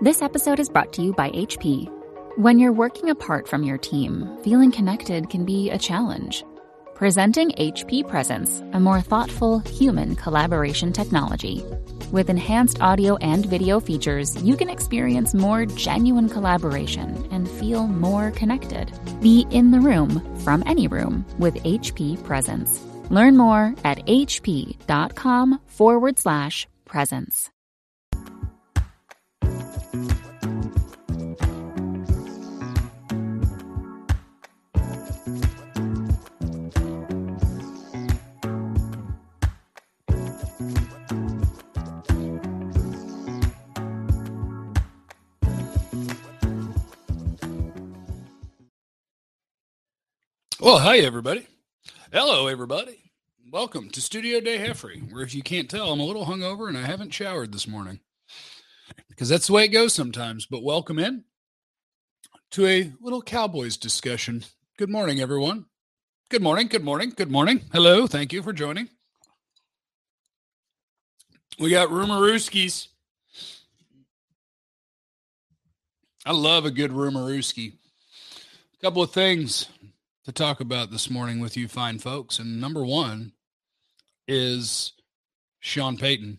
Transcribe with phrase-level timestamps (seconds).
[0.00, 1.88] This episode is brought to you by HP.
[2.36, 6.44] When you're working apart from your team, feeling connected can be a challenge.
[6.94, 11.64] Presenting HP Presence, a more thoughtful, human collaboration technology.
[12.10, 18.32] With enhanced audio and video features, you can experience more genuine collaboration and feel more
[18.32, 18.92] connected.
[19.20, 22.84] Be in the room from any room with HP Presence.
[23.10, 27.50] Learn more at hp.com forward slash presence.
[50.64, 51.46] Well, hi, everybody.
[52.10, 52.96] Hello, everybody.
[53.52, 56.78] Welcome to Studio Day Heffrey, where if you can't tell, I'm a little hungover and
[56.78, 58.00] I haven't showered this morning
[59.10, 60.46] because that's the way it goes sometimes.
[60.46, 61.24] But welcome in
[62.52, 64.42] to a little Cowboys discussion.
[64.78, 65.66] Good morning, everyone.
[66.30, 66.68] Good morning.
[66.68, 67.12] Good morning.
[67.14, 67.60] Good morning.
[67.70, 68.06] Hello.
[68.06, 68.88] Thank you for joining.
[71.58, 72.88] We got Rumorooskies.
[76.24, 77.74] I love a good Rumorooski.
[77.74, 79.68] A couple of things
[80.24, 82.38] to talk about this morning with you fine folks.
[82.38, 83.32] And number one
[84.26, 84.92] is
[85.60, 86.38] Sean Payton.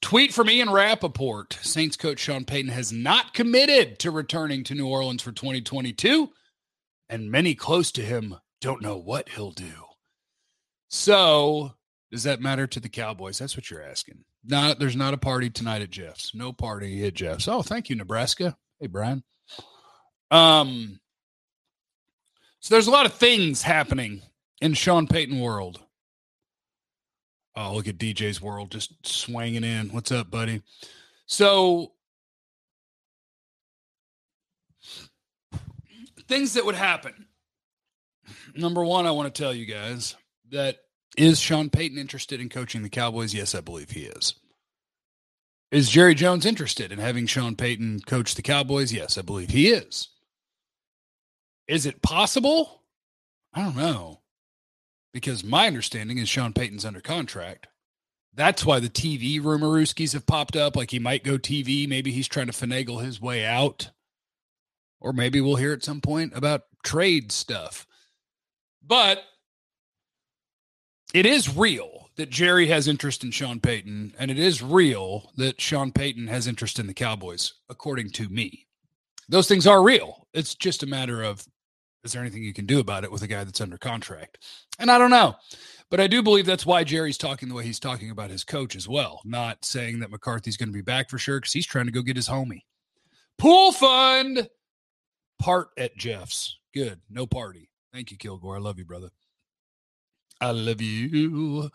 [0.00, 1.58] Tweet from Ian Rapoport.
[1.62, 6.30] Saints coach Sean Payton has not committed to returning to New Orleans for 2022,
[7.08, 9.84] and many close to him don't know what he'll do.
[10.88, 11.72] So,
[12.10, 13.38] does that matter to the Cowboys?
[13.38, 14.24] That's what you're asking.
[14.44, 16.34] Not there's not a party tonight at Jeff's.
[16.34, 17.48] No party at Jeff's.
[17.48, 18.56] Oh, thank you, Nebraska.
[18.78, 19.24] Hey, Brian.
[20.30, 21.00] Um,
[22.66, 24.22] so there's a lot of things happening
[24.60, 25.78] in Sean Payton world.
[27.54, 29.90] Oh, look at DJ's world just swinging in.
[29.90, 30.62] What's up, buddy?
[31.26, 31.92] So
[36.26, 37.26] things that would happen.
[38.56, 40.16] Number one, I want to tell you guys
[40.50, 40.78] that
[41.16, 43.32] is Sean Payton interested in coaching the Cowboys?
[43.32, 44.34] Yes, I believe he is.
[45.70, 48.92] Is Jerry Jones interested in having Sean Payton coach the Cowboys?
[48.92, 50.08] Yes, I believe he is.
[51.68, 52.82] Is it possible?
[53.52, 54.20] I don't know.
[55.12, 57.68] Because my understanding is Sean Payton's under contract.
[58.34, 60.76] That's why the TV rumorooskies have popped up.
[60.76, 61.88] Like he might go TV.
[61.88, 63.90] Maybe he's trying to finagle his way out.
[65.00, 67.86] Or maybe we'll hear at some point about trade stuff.
[68.86, 69.22] But
[71.14, 75.60] it is real that Jerry has interest in Sean Payton, and it is real that
[75.60, 78.66] Sean Payton has interest in the Cowboys, according to me.
[79.28, 80.26] Those things are real.
[80.32, 81.46] It's just a matter of
[82.06, 84.38] is there anything you can do about it with a guy that's under contract?
[84.78, 85.34] And I don't know.
[85.90, 88.74] But I do believe that's why Jerry's talking the way he's talking about his coach
[88.74, 91.86] as well, not saying that McCarthy's going to be back for sure because he's trying
[91.86, 92.62] to go get his homie.
[93.38, 94.48] Pool fund
[95.38, 96.58] part at Jeff's.
[96.74, 97.00] Good.
[97.08, 97.70] No party.
[97.92, 98.56] Thank you, Kilgore.
[98.56, 99.10] I love you, brother.
[100.40, 101.70] I love you.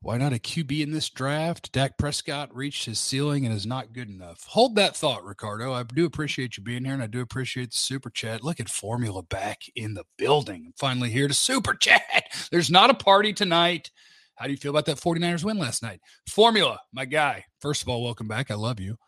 [0.00, 1.72] Why not a QB in this draft?
[1.72, 4.44] Dak Prescott reached his ceiling and is not good enough.
[4.48, 5.72] Hold that thought, Ricardo.
[5.72, 8.44] I do appreciate you being here and I do appreciate the super chat.
[8.44, 10.64] Look at Formula back in the building.
[10.66, 12.24] I'm finally here to super chat.
[12.52, 13.90] There's not a party tonight.
[14.36, 16.00] How do you feel about that 49ers win last night?
[16.28, 17.44] Formula, my guy.
[17.60, 18.50] First of all, welcome back.
[18.50, 18.98] I love you.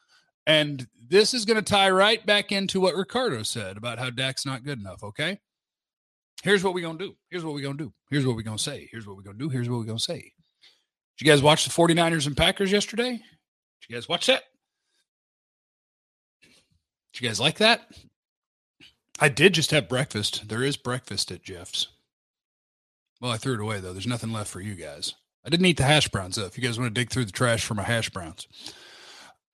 [0.46, 4.46] And this is going to tie right back into what Ricardo said about how Dak's
[4.46, 5.40] not good enough, okay?
[6.42, 7.16] Here's what we're gonna do.
[7.30, 7.92] Here's what we're gonna do.
[8.10, 8.88] Here's what we're gonna say.
[8.90, 9.48] Here's what we're gonna do.
[9.48, 10.32] Here's what we're gonna say.
[11.18, 13.12] Did you guys watch the 49ers and Packers yesterday?
[13.12, 14.42] Did you guys watch that?
[17.12, 17.82] Did you guys like that?
[19.18, 20.48] I did just have breakfast.
[20.48, 21.88] There is breakfast at Jeff's.
[23.20, 23.92] Well, I threw it away though.
[23.94, 25.14] There's nothing left for you guys.
[25.44, 26.44] I didn't eat the hash browns though.
[26.44, 28.46] If you guys want to dig through the trash for my hash browns.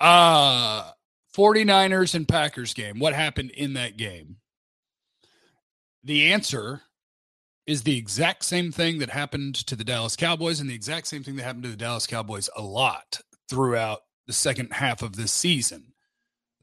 [0.01, 0.91] Uh
[1.37, 2.99] 49ers and Packers game.
[2.99, 4.37] What happened in that game?
[6.05, 6.83] The answer
[7.67, 11.23] is the exact same thing that happened to the Dallas Cowboys and the exact same
[11.23, 15.31] thing that happened to the Dallas Cowboys a lot throughout the second half of this
[15.31, 15.93] season.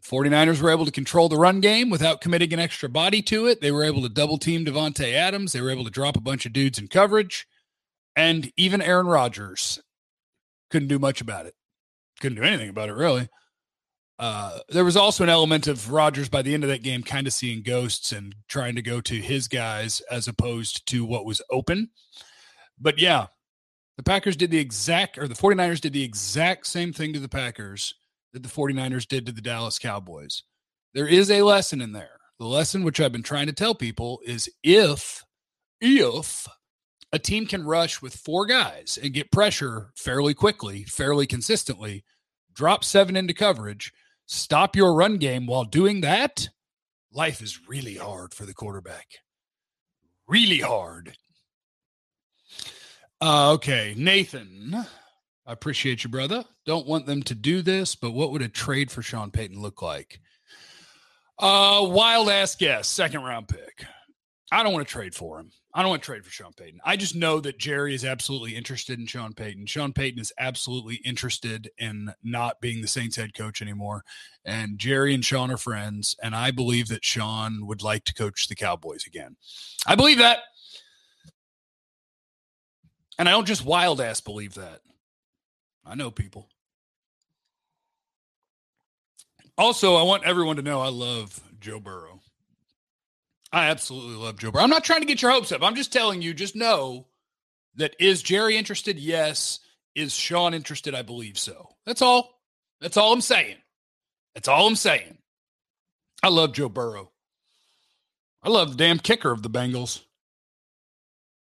[0.01, 3.47] The 49ers were able to control the run game without committing an extra body to
[3.47, 3.61] it.
[3.61, 5.53] They were able to double team Davante Adams.
[5.53, 7.47] They were able to drop a bunch of dudes in coverage.
[8.15, 9.79] And even Aaron Rodgers
[10.69, 11.53] couldn't do much about it.
[12.19, 13.29] Couldn't do anything about it, really.
[14.19, 17.25] Uh, there was also an element of Rodgers by the end of that game kind
[17.25, 21.41] of seeing ghosts and trying to go to his guys as opposed to what was
[21.49, 21.89] open.
[22.77, 23.27] But yeah,
[23.95, 27.29] the Packers did the exact, or the 49ers did the exact same thing to the
[27.29, 27.95] Packers
[28.33, 30.43] that the 49ers did to the Dallas Cowboys.
[30.93, 32.19] There is a lesson in there.
[32.39, 35.23] The lesson, which I've been trying to tell people, is if,
[35.79, 36.45] if
[37.11, 42.03] a team can rush with four guys and get pressure fairly quickly, fairly consistently,
[42.53, 43.93] drop seven into coverage,
[44.29, 46.49] stop your run game while doing that,
[47.11, 49.07] life is really hard for the quarterback.
[50.27, 51.17] Really hard.
[53.19, 54.85] Uh, okay, Nathan.
[55.45, 56.45] I appreciate you, brother.
[56.65, 59.81] Don't want them to do this, but what would a trade for Sean Payton look
[59.81, 60.21] like?
[61.39, 63.85] Uh, wild ass guess, second round pick.
[64.51, 65.51] I don't want to trade for him.
[65.73, 66.79] I don't want to trade for Sean Payton.
[66.83, 69.67] I just know that Jerry is absolutely interested in Sean Payton.
[69.67, 74.03] Sean Payton is absolutely interested in not being the Saints head coach anymore.
[74.43, 76.15] And Jerry and Sean are friends.
[76.23, 79.35] And I believe that Sean would like to coach the Cowboys again.
[79.85, 80.39] I believe that.
[83.19, 84.79] And I don't just wild ass believe that.
[85.85, 86.49] I know people.
[89.57, 92.21] Also, I want everyone to know I love Joe Burrow.
[93.51, 94.63] I absolutely love Joe Burrow.
[94.63, 95.63] I'm not trying to get your hopes up.
[95.63, 97.07] I'm just telling you, just know
[97.75, 98.99] that is Jerry interested?
[98.99, 99.59] Yes.
[99.95, 100.93] Is Sean interested?
[100.93, 101.69] I believe so.
[101.85, 102.41] That's all.
[102.79, 103.57] That's all I'm saying.
[104.35, 105.17] That's all I'm saying.
[106.21, 107.11] I love Joe Burrow.
[108.43, 110.01] I love the damn kicker of the Bengals.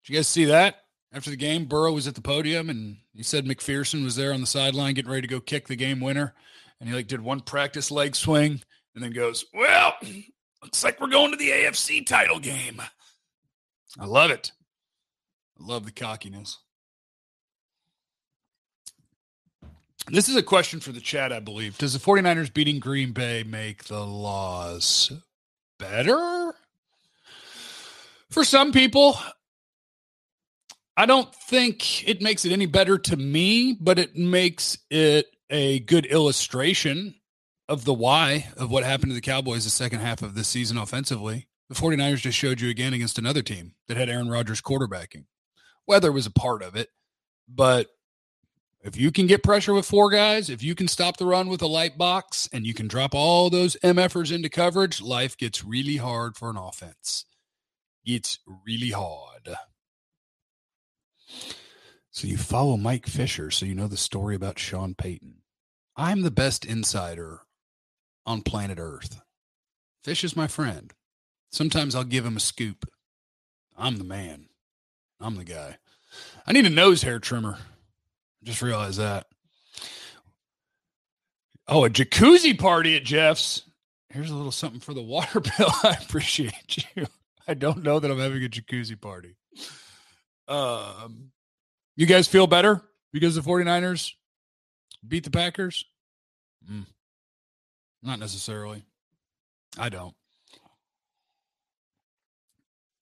[0.03, 0.83] Did you guys see that?
[1.13, 4.41] After the game, Burrow was at the podium and he said McPherson was there on
[4.41, 6.33] the sideline getting ready to go kick the game winner.
[6.79, 8.61] And he like did one practice leg swing
[8.95, 9.93] and then goes, Well,
[10.63, 12.81] Looks like we're going to the AFC title game.
[13.99, 14.53] I love it.
[15.59, 16.57] I love the cockiness.
[20.07, 21.77] This is a question for the chat, I believe.
[21.77, 25.11] Does the 49ers beating Green Bay make the laws
[25.79, 26.53] better?
[28.29, 29.17] For some people,
[30.95, 35.79] I don't think it makes it any better to me, but it makes it a
[35.79, 37.15] good illustration
[37.69, 40.77] of the why of what happened to the Cowboys the second half of this season
[40.77, 41.47] offensively.
[41.69, 45.25] The 49ers just showed you again against another team that had Aaron Rodgers quarterbacking.
[45.87, 46.89] Weather was a part of it,
[47.47, 47.87] but
[48.83, 51.61] if you can get pressure with four guys, if you can stop the run with
[51.61, 55.97] a light box and you can drop all those MFers into coverage, life gets really
[55.97, 57.25] hard for an offense.
[58.05, 59.55] It's really hard.
[62.11, 65.35] So you follow Mike Fisher so you know the story about Sean Payton.
[65.95, 67.41] I'm the best insider
[68.25, 69.21] on planet Earth.
[70.03, 70.93] Fish is my friend.
[71.51, 72.89] Sometimes I'll give him a scoop.
[73.77, 74.47] I'm the man.
[75.19, 75.77] I'm the guy.
[76.45, 77.57] I need a nose hair trimmer.
[78.43, 79.27] Just realized that.
[81.67, 83.63] Oh, a jacuzzi party at Jeff's.
[84.09, 85.71] Here's a little something for the water bill.
[85.83, 87.07] I appreciate you.
[87.47, 89.35] I don't know that I'm having a jacuzzi party.
[90.47, 91.31] Um,
[91.95, 92.81] you guys feel better
[93.11, 94.11] because the 49ers
[95.07, 95.85] beat the Packers?
[96.69, 96.85] Mm.
[98.03, 98.83] Not necessarily.
[99.77, 100.13] I don't.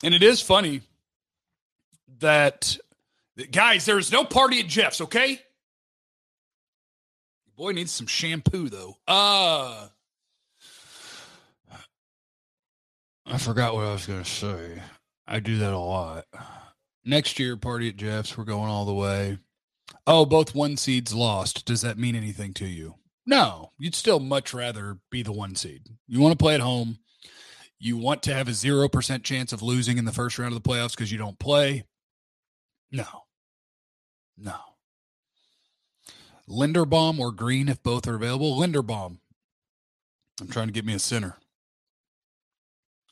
[0.04, 0.82] And it is funny
[2.20, 2.78] that,
[3.52, 5.40] guys, there's no party at Jeff's, okay?
[7.56, 8.98] Boy needs some shampoo, though.
[9.08, 9.88] Uh,
[13.26, 14.82] I forgot what I was going to say.
[15.28, 16.26] I do that a lot.
[17.06, 18.38] Next year, party at Jeff's.
[18.38, 19.38] We're going all the way.
[20.08, 21.66] Oh, both one seeds lost.
[21.66, 22.96] Does that mean anything to you?
[23.32, 25.84] No, you'd still much rather be the one seed.
[26.06, 27.00] You want to play at home.
[27.80, 30.70] You want to have a 0% chance of losing in the first round of the
[30.70, 31.86] playoffs because you don't play.
[32.92, 33.06] No.
[34.38, 34.58] No.
[36.50, 38.60] Linderbaum or Green, if both are available.
[38.60, 39.20] Linderbaum.
[40.42, 41.38] I'm trying to get me a center.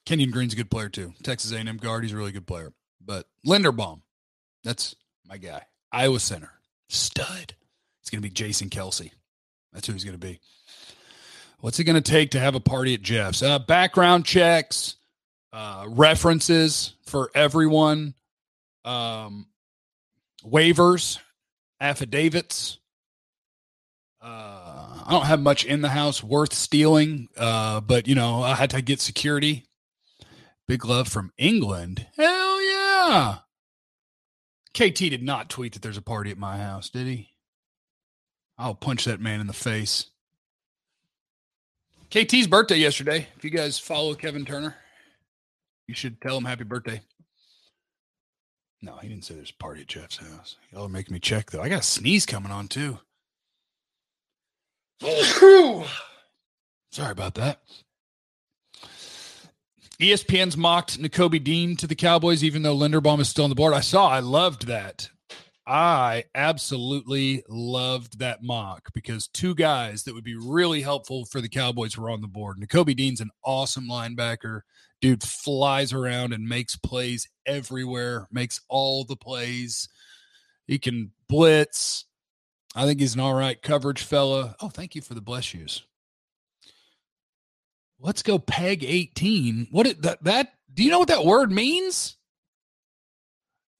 [0.05, 1.13] Kenyon Green's a good player too.
[1.23, 2.73] Texas A&M guard, he's a really good player.
[2.99, 4.01] But Linderbaum,
[4.65, 5.61] that's my guy.
[5.93, 6.51] Iowa center,
[6.89, 7.53] stud.
[8.01, 9.11] It's going to be Jason Kelce.
[9.73, 10.39] That's who he's going to be.
[11.59, 13.43] What's it going to take to have a party at Jeff's?
[13.43, 14.95] Uh, background checks,
[15.51, 18.13] uh, references for everyone,
[18.85, 19.47] um,
[20.43, 21.19] waivers,
[21.81, 22.77] affidavits.
[24.21, 28.55] Uh, I don't have much in the house worth stealing, uh, but you know I
[28.55, 29.65] had to get security.
[30.67, 32.05] Big love from England.
[32.15, 33.37] Hell yeah!
[34.73, 37.29] KT did not tweet that there's a party at my house, did he?
[38.59, 40.07] I'll punch that man in the face.
[42.11, 43.27] KT's birthday yesterday.
[43.37, 44.75] If you guys follow Kevin Turner,
[45.87, 47.01] you should tell him happy birthday.
[48.81, 50.57] No, he didn't say there's a party at Jeff's house.
[50.71, 51.61] Y'all are making me check though.
[51.61, 52.99] I got a sneeze coming on too.
[56.91, 57.61] Sorry about that.
[60.01, 63.73] ESPN's mocked Nakobe Dean to the Cowboys, even though Linderbaum is still on the board.
[63.73, 65.09] I saw, I loved that.
[65.69, 71.47] I absolutely loved that mock because two guys that would be really helpful for the
[71.47, 72.57] Cowboys were on the board.
[72.57, 74.61] Nakobe Dean's an awesome linebacker.
[74.99, 79.87] Dude flies around and makes plays everywhere, makes all the plays.
[80.65, 82.05] He can blitz.
[82.75, 84.55] I think he's an all right coverage fella.
[84.59, 85.83] Oh, thank you for the bless yous.
[87.99, 89.67] Let's go peg 18.
[89.69, 92.15] What it, that that do you know what that word means?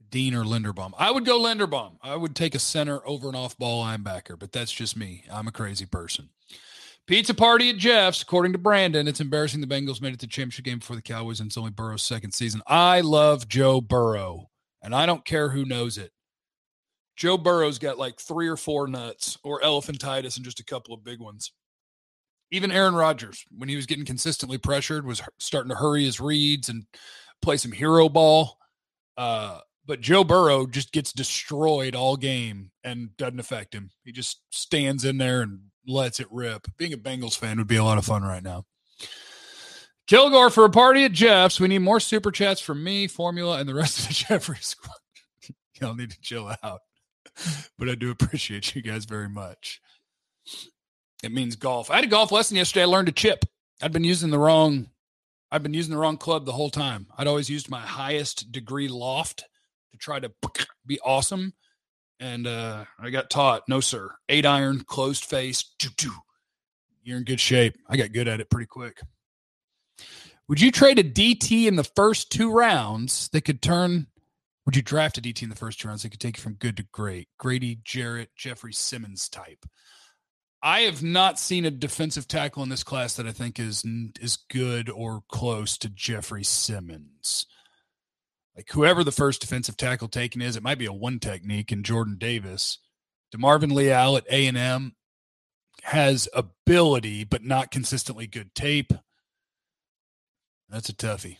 [0.10, 0.92] Dean or Linderbaum.
[0.98, 1.98] I would go Linderbaum.
[2.02, 5.24] I would take a center over an off-ball linebacker, but that's just me.
[5.32, 6.30] I'm a crazy person.
[7.08, 8.22] Pizza party at Jeff's.
[8.22, 11.40] According to Brandon, it's embarrassing the Bengals made it to championship game before the Cowboys,
[11.40, 12.62] and it's only Burrow's second season.
[12.68, 14.50] I love Joe Burrow,
[14.84, 16.12] and I don't care who knows it.
[17.16, 21.04] Joe Burrow's got like three or four nuts or elephantitis and just a couple of
[21.04, 21.52] big ones.
[22.52, 26.70] Even Aaron Rodgers, when he was getting consistently pressured, was starting to hurry his reads
[26.70, 26.86] and
[27.42, 28.58] play some hero ball.
[29.18, 29.60] Uh,
[29.90, 33.90] but Joe Burrow just gets destroyed all game and doesn't affect him.
[34.04, 36.68] He just stands in there and lets it rip.
[36.78, 38.66] Being a Bengals fan would be a lot of fun right now.
[40.06, 41.60] Kilgore for a party at Jeff's.
[41.60, 44.94] We need more super chats from me, Formula, and the rest of the Jeffrey squad.
[45.82, 46.82] Y'all need to chill out.
[47.80, 49.82] But I do appreciate you guys very much.
[51.24, 51.90] It means golf.
[51.90, 52.84] I had a golf lesson yesterday.
[52.84, 53.44] I learned to chip.
[53.82, 54.92] I'd been using the wrong
[55.52, 57.08] I've been using the wrong club the whole time.
[57.18, 59.46] I'd always used my highest degree loft
[59.92, 60.32] to try to
[60.86, 61.54] be awesome.
[62.20, 64.14] And uh, I got taught, no, sir.
[64.28, 65.64] Eight iron, closed face.
[67.04, 67.78] You're in good shape.
[67.88, 69.00] I got good at it pretty quick.
[70.48, 74.08] Would you trade a DT in the first two rounds that could turn?
[74.66, 76.56] Would you draft a DT in the first two rounds that could take you from
[76.56, 77.30] good to great?
[77.38, 79.66] Grady Jarrett, Jeffrey Simmons type.
[80.62, 83.86] I have not seen a defensive tackle in this class that I think is
[84.20, 87.46] is good or close to Jeffrey Simmons
[88.60, 91.82] like whoever the first defensive tackle taken is, it might be a one technique in
[91.82, 92.80] Jordan Davis.
[93.34, 94.98] DeMarvin Leal at A and M
[95.84, 98.92] has ability, but not consistently good tape.
[100.68, 101.38] That's a toughie.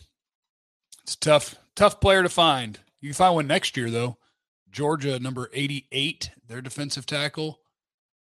[1.02, 2.78] It's tough, tough player to find.
[3.02, 4.16] You can find one next year though.
[4.70, 7.60] Georgia number eighty-eight, their defensive tackle.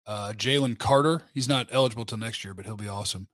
[0.08, 1.22] Uh, Jalen Carter.
[1.32, 3.28] He's not eligible till next year, but he'll be awesome.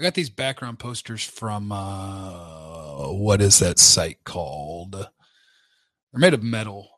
[0.00, 4.92] I got these background posters from uh, what is that site called?
[4.94, 6.88] They're made of metal.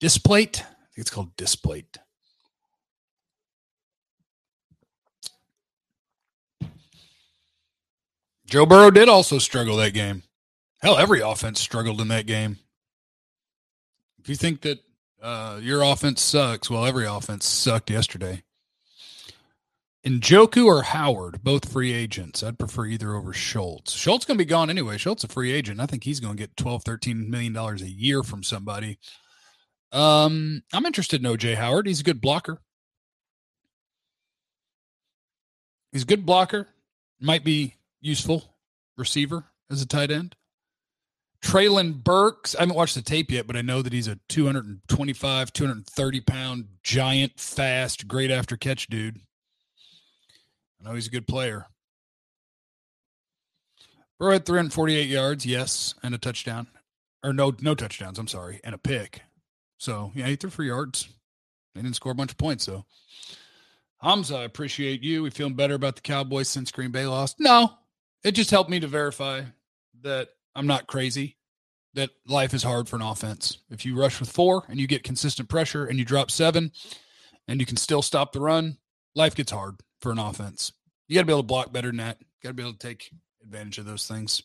[0.00, 0.62] Displate?
[0.62, 1.98] I think it's called Displate.
[8.46, 10.22] Joe Burrow did also struggle that game.
[10.80, 12.60] Hell, every offense struggled in that game.
[14.20, 14.78] If you think that
[15.22, 18.42] uh, your offense sucks, well, every offense sucked yesterday.
[20.04, 22.42] Njoku or Howard, both free agents.
[22.42, 23.92] I'd prefer either over Schultz.
[23.92, 24.96] Schultz going to be gone anyway.
[24.96, 25.80] Schultz a free agent.
[25.80, 28.98] I think he's going to get 12, 13 million dollars a year from somebody.
[29.90, 31.86] Um, I'm interested in OJ Howard.
[31.86, 32.60] He's a good blocker.
[35.92, 36.68] He's a good blocker.
[37.20, 38.54] Might be useful
[38.96, 40.36] receiver as a tight end.
[41.42, 42.54] Treylon Burks.
[42.54, 46.64] I haven't watched the tape yet, but I know that he's a 225, 230 pound
[46.82, 49.20] giant, fast, great after catch dude.
[50.80, 51.66] I know he's a good player.
[54.18, 56.66] Burrow had 348 yards, yes, and a touchdown.
[57.22, 59.22] Or no, no touchdowns, I'm sorry, and a pick.
[59.78, 61.08] So, yeah, he threw for yards.
[61.74, 62.84] They didn't score a bunch of points, though.
[64.00, 65.22] Hamza, I appreciate you.
[65.22, 67.36] We feeling better about the Cowboys since Green Bay lost?
[67.38, 67.72] No.
[68.24, 69.42] It just helped me to verify
[70.02, 71.36] that I'm not crazy,
[71.94, 73.58] that life is hard for an offense.
[73.70, 76.72] If you rush with four and you get consistent pressure and you drop seven
[77.48, 78.78] and you can still stop the run,
[79.14, 80.72] life gets hard for an offense.
[81.06, 82.18] You got to be able to block better than that.
[82.42, 83.10] Got to be able to take
[83.42, 84.42] advantage of those things.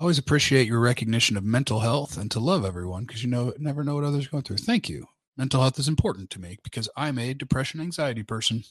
[0.00, 3.84] Always appreciate your recognition of mental health and to love everyone because you know never
[3.84, 4.56] know what others are going through.
[4.56, 5.06] Thank you.
[5.36, 8.64] Mental health is important to me because I'm a depression anxiety person.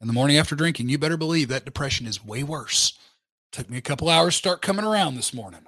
[0.00, 2.98] And the morning after drinking, you better believe that depression is way worse.
[3.52, 5.62] Took me a couple hours to start coming around this morning.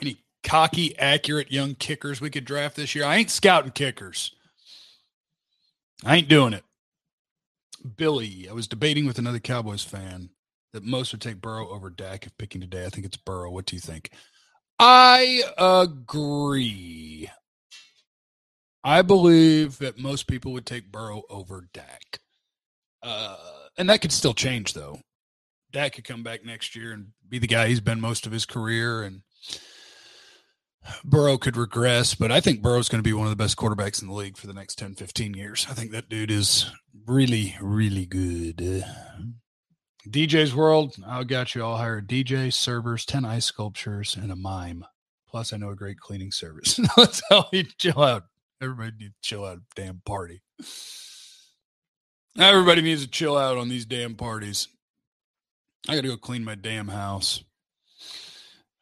[0.00, 3.04] Any cocky, accurate young kickers we could draft this year?
[3.04, 4.34] I ain't scouting kickers.
[6.04, 6.64] I ain't doing it.
[7.96, 10.30] Billy, I was debating with another Cowboys fan
[10.72, 12.84] that most would take Burrow over Dak if picking today.
[12.86, 13.50] I think it's Burrow.
[13.50, 14.10] What do you think?
[14.78, 17.30] I agree.
[18.82, 22.20] I believe that most people would take Burrow over Dak.
[23.02, 23.36] Uh,
[23.76, 25.00] and that could still change, though.
[25.72, 28.46] Dak could come back next year and be the guy he's been most of his
[28.46, 29.02] career.
[29.02, 29.22] And
[31.04, 34.00] Burrow could regress, but I think Burrow's going to be one of the best quarterbacks
[34.00, 35.66] in the league for the next 10, 15 years.
[35.68, 36.70] I think that dude is
[37.06, 38.84] really, really good.
[40.08, 42.08] DJ's World, I got you all hired.
[42.08, 44.84] DJ, servers, 10 ice sculptures, and a mime.
[45.28, 46.80] Plus, I know a great cleaning service.
[46.96, 48.24] Let's how you chill out.
[48.60, 50.42] Everybody needs to chill out, damn party.
[52.38, 54.68] Everybody needs to chill out on these damn parties.
[55.88, 57.42] I got to go clean my damn house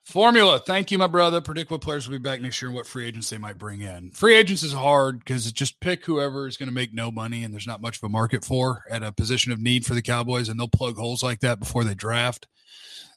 [0.09, 0.59] Formula.
[0.59, 1.43] Thank you, my brother.
[1.43, 3.83] Predict what players will be back next year and what free agents they might bring
[3.83, 4.11] in.
[4.13, 7.53] Free agents is hard because just pick whoever is going to make no money and
[7.53, 10.49] there's not much of a market for at a position of need for the Cowboys,
[10.49, 12.47] and they'll plug holes like that before they draft.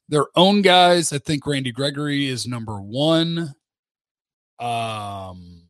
[0.09, 3.55] Their own guys, I think Randy Gregory is number one.
[4.59, 5.69] Um,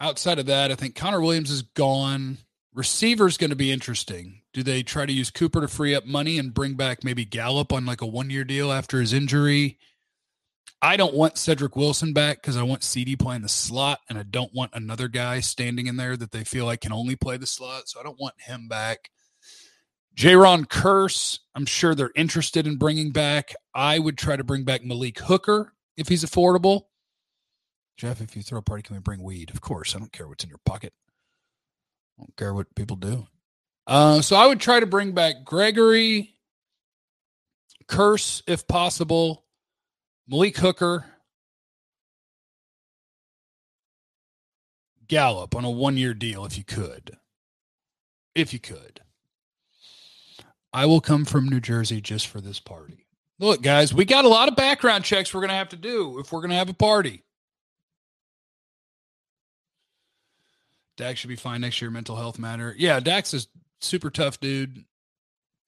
[0.00, 2.38] outside of that, I think Connor Williams is gone.
[2.72, 4.39] Receiver is going to be interesting.
[4.52, 7.72] Do they try to use Cooper to free up money and bring back maybe Gallup
[7.72, 9.78] on like a one year deal after his injury?
[10.82, 14.22] I don't want Cedric Wilson back because I want CD playing the slot, and I
[14.22, 17.46] don't want another guy standing in there that they feel like can only play the
[17.46, 17.88] slot.
[17.88, 19.10] So I don't want him back.
[20.16, 23.54] Jayron Kearse, I'm sure they're interested in bringing back.
[23.74, 26.84] I would try to bring back Malik Hooker if he's affordable.
[27.96, 29.50] Jeff, if you throw a party, can we bring weed?
[29.50, 29.94] Of course.
[29.94, 30.94] I don't care what's in your pocket.
[32.18, 33.26] I don't care what people do.
[33.90, 36.36] Uh, so I would try to bring back Gregory,
[37.88, 39.44] Kearse if possible,
[40.28, 41.04] Malik Hooker,
[45.08, 47.16] Gallup on a one year deal if you could.
[48.36, 49.00] If you could.
[50.72, 53.08] I will come from New Jersey just for this party.
[53.40, 56.20] Look, guys, we got a lot of background checks we're going to have to do
[56.20, 57.24] if we're going to have a party.
[60.96, 61.90] Dax should be fine next year.
[61.90, 62.72] Mental health matter.
[62.78, 63.40] Yeah, Dax a
[63.80, 64.84] super tough dude,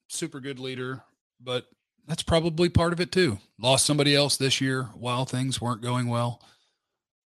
[0.09, 1.03] super good leader,
[1.41, 1.67] but
[2.07, 3.39] that's probably part of it too.
[3.59, 6.43] Lost somebody else this year while things weren't going well.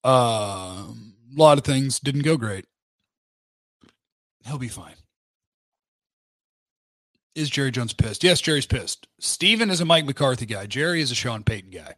[0.03, 0.85] A
[1.35, 2.67] lot of things didn't go great.
[4.47, 4.95] He'll be fine.
[7.35, 8.23] Is Jerry Jones pissed?
[8.23, 9.09] Yes, Jerry's pissed.
[9.19, 10.67] Stephen is a Mike McCarthy guy.
[10.67, 11.95] Jerry is a Sean Payton guy.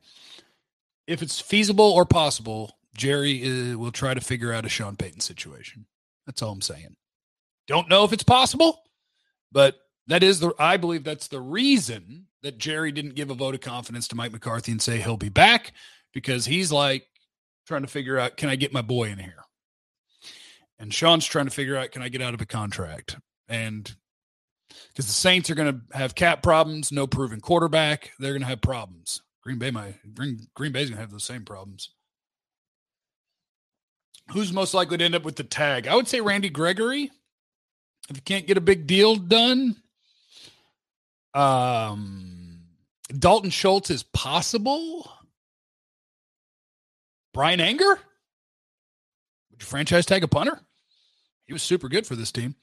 [1.06, 5.20] If it's feasible or possible, Jerry uh, will try to figure out a Sean Payton
[5.20, 5.86] situation.
[6.24, 6.96] That's all I'm saying.
[7.66, 8.82] Don't know if it's possible,
[9.52, 13.54] but that is the I believe that's the reason that Jerry didn't give a vote
[13.54, 15.72] of confidence to Mike McCarthy and say he'll be back
[16.12, 17.06] because he's like
[17.66, 19.44] trying to figure out can I get my boy in here?
[20.78, 23.16] And Sean's trying to figure out can I get out of a contract?
[23.48, 23.92] And
[24.88, 28.48] because the Saints are going to have cap problems, no proven quarterback, they're going to
[28.48, 29.22] have problems.
[29.42, 31.90] Green Bay might Green, Green Bay's going to have those same problems.
[34.32, 35.86] Who's most likely to end up with the tag?
[35.86, 37.12] I would say Randy Gregory.
[38.08, 39.76] If you can't get a big deal done,
[41.34, 42.60] um,
[43.16, 45.10] Dalton Schultz is possible.
[47.34, 47.98] Bryan Anger?
[49.50, 50.60] Would you franchise tag a punter?
[51.46, 52.54] He was super good for this team.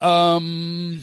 [0.00, 1.02] Um,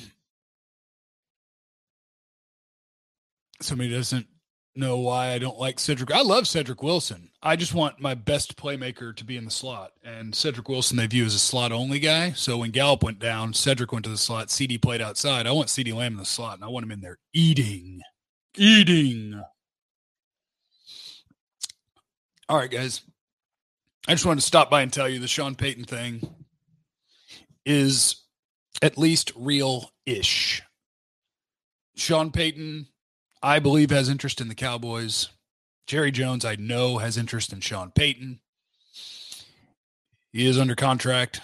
[3.61, 4.27] somebody doesn't
[4.75, 6.11] know why I don't like Cedric.
[6.11, 7.29] I love Cedric Wilson.
[7.41, 9.93] I just want my best playmaker to be in the slot.
[10.03, 12.31] And Cedric Wilson they view as a slot only guy.
[12.31, 14.51] So when Gallup went down, Cedric went to the slot.
[14.51, 15.47] CD played outside.
[15.47, 18.01] I want CD Lamb in the slot, and I want him in there eating,
[18.55, 19.41] eating.
[22.47, 23.01] All right, guys.
[24.07, 26.21] I just wanted to stop by and tell you the Sean Payton thing
[27.65, 28.17] is
[28.81, 30.61] at least real ish.
[31.95, 32.88] Sean Payton
[33.45, 35.29] I believe has interest in the Cowboys.
[35.86, 38.39] Jerry Jones, I know, has interest in Sean Payton.
[40.34, 41.41] He is under contract.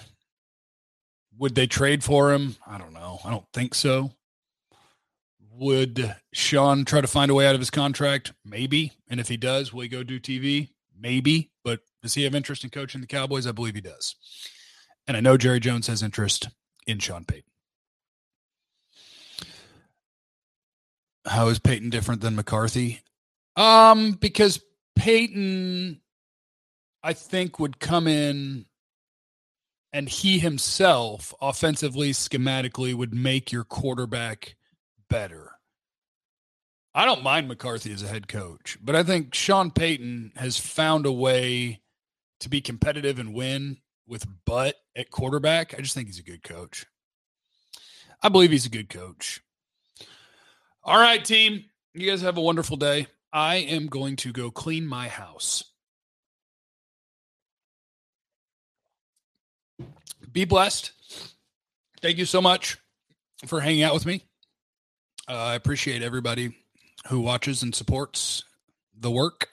[1.38, 2.56] Would they trade for him?
[2.66, 3.20] I don't know.
[3.24, 4.14] I don't think so.
[5.54, 8.34] Would Sean try to find a way out of his contract?
[8.44, 8.94] Maybe.
[9.08, 10.70] And if he does, will he go do TV?
[11.00, 11.52] Maybe.
[11.64, 13.46] But does he have interest in coaching the Cowboys?
[13.46, 14.16] I believe he does.
[15.08, 16.50] And I know Jerry Jones has interest
[16.88, 17.51] in Sean Payton.
[21.26, 23.02] How is Payton different than McCarthy?
[23.56, 24.62] Um, because
[24.96, 26.02] Payton,
[27.04, 28.66] I think, would come in
[29.94, 34.56] and he himself, offensively, schematically, would make your quarterback
[35.10, 35.52] better.
[36.94, 41.06] I don't mind McCarthy as a head coach, but I think Sean Payton has found
[41.06, 41.82] a way
[42.42, 45.74] to be competitive and win with butt at quarterback.
[45.74, 46.86] I just think he's a good coach.
[48.22, 49.42] I believe he's a good coach.
[50.84, 51.66] All right, team.
[51.94, 53.08] You guys have a wonderful day.
[53.32, 55.64] I am going to go clean my house.
[60.32, 60.92] Be blessed.
[62.02, 62.78] Thank you so much
[63.46, 64.24] for hanging out with me.
[65.30, 66.56] Uh, I appreciate everybody
[67.08, 68.44] who watches and supports
[68.98, 69.50] the work.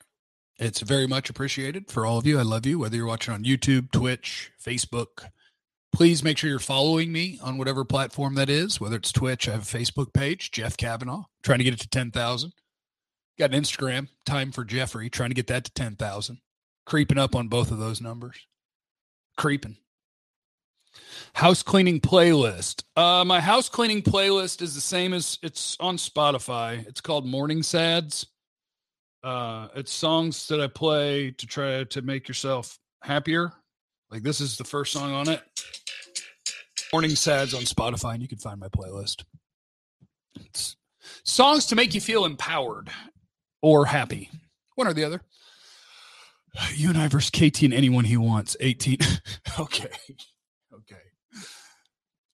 [0.59, 2.39] It's very much appreciated for all of you.
[2.39, 5.29] I love you, whether you're watching on YouTube, Twitch, Facebook,
[5.93, 9.49] Please make sure you're following me on whatever platform that is, whether it's Twitch.
[9.49, 12.53] I have a Facebook page, Jeff Cavanaugh, trying to get it to 10,000.
[13.39, 16.39] Got an Instagram, Time for Jeffrey, trying to get that to 10,000.
[16.87, 18.47] Creeping up on both of those numbers.
[19.37, 19.77] Creeping.
[21.35, 22.83] House cleaning playlist.
[22.97, 26.87] Uh, my house cleaning playlist is the same as it's on Spotify.
[26.87, 28.27] It's called Morning Sads.
[29.23, 33.53] Uh, it's songs that I play to try to make yourself happier.
[34.11, 35.43] Like this is the first song on it.
[36.93, 39.25] Morning Sads on Spotify, and you can find my playlist.
[40.41, 40.77] It's
[41.25, 42.91] songs to make you feel empowered
[43.61, 44.31] or happy,
[44.75, 45.21] one or the other.
[46.75, 48.57] You and I versus KT and anyone he wants.
[48.59, 48.99] 18.
[49.61, 49.91] okay.
[50.73, 50.97] Okay.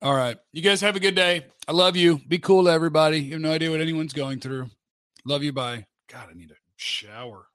[0.00, 0.36] All right.
[0.52, 1.46] You guys have a good day.
[1.66, 2.20] I love you.
[2.28, 3.18] Be cool to everybody.
[3.18, 4.70] You have no idea what anyone's going through.
[5.24, 5.52] Love you.
[5.52, 5.86] Bye.
[6.10, 7.48] God, I need a shower.